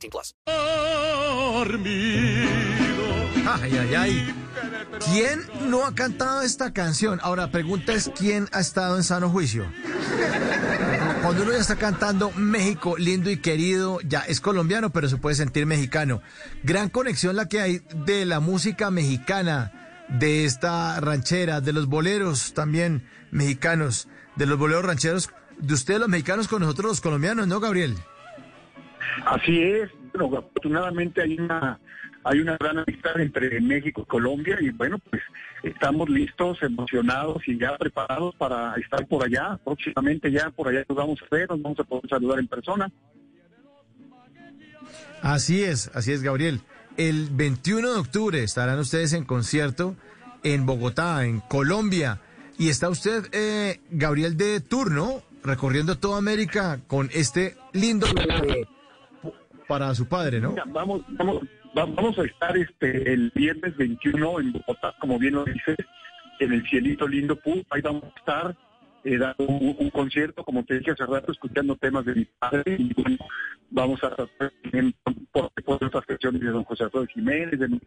[0.00, 0.34] 18 plus.
[3.46, 4.34] Ay, ay, ay.
[5.12, 7.20] ¿Quién no ha cantado esta canción?
[7.22, 9.70] Ahora, pregunta es quién ha estado en sano juicio.
[11.22, 15.36] Cuando uno ya está cantando México, lindo y querido, ya es colombiano, pero se puede
[15.36, 16.22] sentir mexicano.
[16.62, 19.72] Gran conexión la que hay de la música mexicana
[20.08, 26.08] de esta ranchera, de los boleros también mexicanos, de los boleros rancheros, de ustedes los
[26.08, 27.96] mexicanos con nosotros los colombianos, ¿no, Gabriel?
[29.26, 31.78] Así es, bueno, afortunadamente hay una
[32.22, 35.22] hay una gran amistad entre México y Colombia y bueno, pues
[35.62, 39.58] estamos listos, emocionados y ya preparados para estar por allá.
[39.64, 42.92] Próximamente ya por allá nos vamos a ver, nos vamos a poder saludar en persona.
[45.22, 46.60] Así es, así es, Gabriel.
[46.96, 49.96] El 21 de octubre estarán ustedes en concierto
[50.42, 52.20] en Bogotá, en Colombia.
[52.58, 58.06] Y está usted, eh, Gabriel, de turno, recorriendo toda América con este lindo
[59.70, 60.56] para su padre, ¿no?
[60.66, 61.42] Vamos, vamos,
[61.74, 65.76] vamos a estar este el viernes 21 en Bogotá, como bien lo dices,
[66.40, 67.62] en el cielito lindo Pú.
[67.70, 68.56] Ahí vamos a estar
[69.04, 72.78] eh, dando un, concierto, como te dije hace rato, escuchando temas de mi padre.
[72.80, 73.18] Y bueno,
[73.70, 74.28] vamos a estar
[75.30, 77.80] por, por otras canciones de don José Alfredo Jiménez, de mi.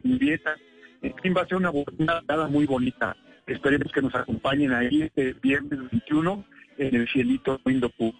[1.02, 3.14] En fin, va a ser una nada muy bonita.
[3.46, 6.46] Esperemos que nos acompañen ahí este viernes 21
[6.78, 8.14] en el cielito lindo Pú.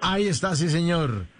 [0.00, 1.37] Ahí está, sí, señor.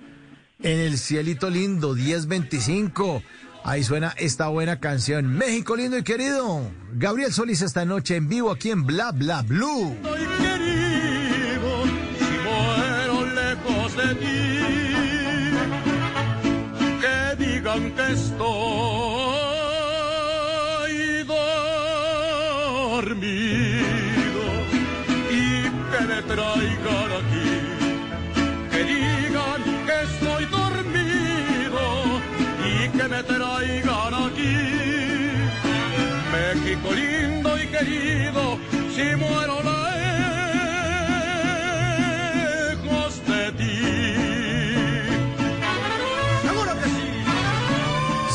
[0.61, 3.23] En el cielito lindo, 1025.
[3.63, 5.27] Ahí suena esta buena canción.
[5.27, 6.69] México lindo y querido.
[6.95, 9.97] Gabriel Solís esta noche en vivo aquí en Bla Bla Blue.
[17.01, 18.98] Que digan que estoy
[36.95, 38.59] Lindo y querido,
[38.95, 39.63] si muero
[42.75, 43.81] lejos de ti.
[46.43, 47.25] Seguro que sí.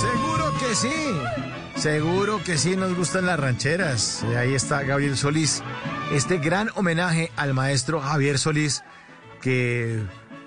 [0.01, 1.81] Seguro que sí.
[1.81, 4.23] Seguro que sí nos gustan las rancheras.
[4.31, 5.61] Y ahí está Gabriel Solís.
[6.11, 8.83] Este gran homenaje al maestro Javier Solís
[9.41, 10.01] que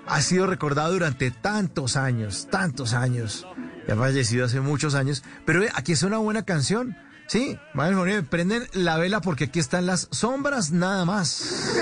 [0.07, 3.45] ha sido recordado durante tantos años, tantos años.
[3.87, 5.23] Ya ha fallecido hace muchos años.
[5.45, 6.97] Pero ve, aquí es una buena canción.
[7.27, 11.75] Sí, Manuel prenden la vela porque aquí están las sombras nada más.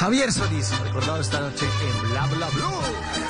[0.00, 3.22] Javier Solís, recordado esta noche en Bla Bla Blue.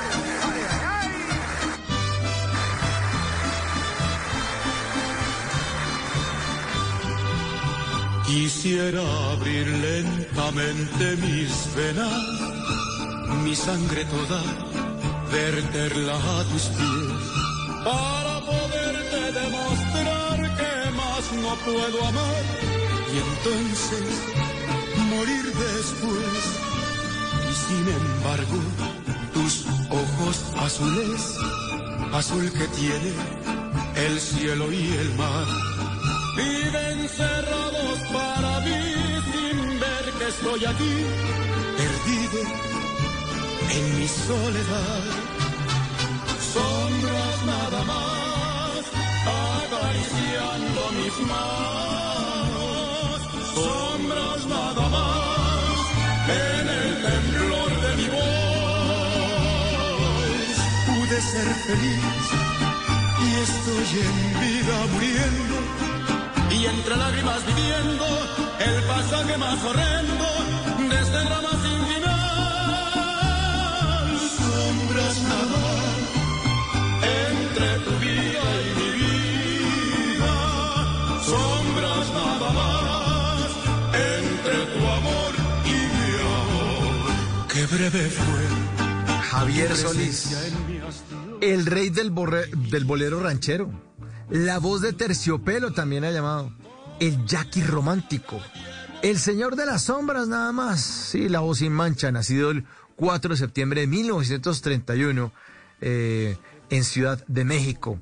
[8.26, 12.22] Quisiera abrir lentamente mis venas,
[13.44, 14.42] mi sangre toda,
[15.30, 18.31] verterla a tus pies, para
[21.64, 22.44] puedo amar
[23.12, 24.08] y entonces
[25.10, 26.34] morir después.
[27.50, 28.58] Y sin embargo,
[29.34, 31.36] tus ojos azules,
[32.12, 33.12] azul que tiene
[34.06, 35.46] el cielo y el mar,
[36.36, 38.82] viven cerrados para mí
[39.32, 40.94] sin ver que estoy aquí,
[41.76, 42.40] perdido
[43.70, 45.02] en mi soledad.
[46.52, 48.11] Sombras nada más,
[51.10, 51.14] mis.
[53.54, 55.76] Sombras nada más,
[56.28, 58.22] en el temblor de mi voz.
[60.86, 62.24] Pude ser feliz
[63.24, 65.56] y estoy en vida muriendo
[66.50, 68.06] y entre lágrimas viviendo
[68.66, 70.26] el pasaje más horrendo
[70.88, 71.24] de este
[87.72, 89.18] breve fue.
[89.30, 90.36] Javier Solís,
[91.40, 93.70] el rey del, borre- del bolero ranchero,
[94.30, 96.52] la voz de terciopelo también ha llamado,
[97.00, 98.40] el Jackie romántico,
[99.02, 102.64] el señor de las sombras nada más, sí, la voz sin mancha, nacido el
[102.96, 105.32] 4 de septiembre de 1931
[105.80, 106.36] eh,
[106.70, 108.00] en Ciudad de México.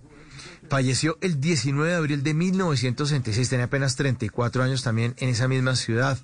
[0.68, 5.74] Falleció el 19 de abril de 1966, tenía apenas 34 años también en esa misma
[5.76, 6.18] ciudad,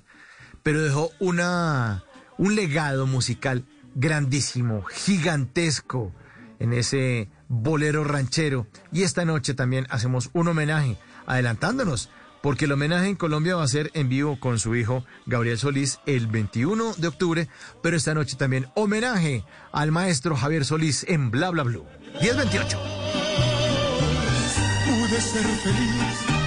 [0.63, 2.03] pero dejó una,
[2.37, 6.13] un legado musical grandísimo, gigantesco
[6.59, 8.67] en ese bolero ranchero.
[8.91, 12.09] Y esta noche también hacemos un homenaje, adelantándonos,
[12.41, 15.99] porque el homenaje en Colombia va a ser en vivo con su hijo Gabriel Solís
[16.05, 17.49] el 21 de octubre,
[17.81, 21.85] pero esta noche también homenaje al maestro Javier Solís en Bla Bla Blue.
[22.21, 22.77] 1028.
[24.85, 26.46] Pude ser feliz.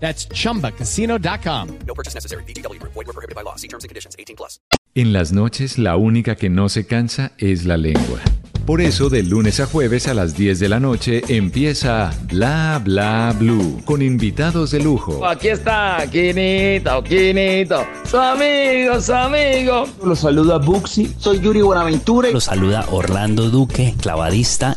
[0.00, 1.78] That's chumbacasino.com.
[1.86, 2.42] No purchase necessary.
[2.44, 2.94] VGW Group.
[2.94, 3.56] Void were prohibited by law.
[3.56, 4.16] See terms and conditions.
[4.18, 4.60] 18 plus.
[4.94, 8.20] En las noches la única que no se cansa es la lengua.
[8.68, 13.34] Por eso de lunes a jueves a las 10 de la noche empieza Bla Bla
[13.38, 15.24] Blue con invitados de lujo.
[15.26, 19.86] Aquí está, Quinito, Quinito, su amigo, su amigo.
[20.04, 22.28] Los saluda Buxi, soy Yuri Buenaventura.
[22.30, 24.76] Los saluda Orlando Duque, clavadista.